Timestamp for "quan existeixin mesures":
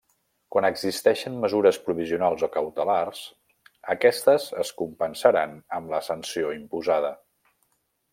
0.53-1.77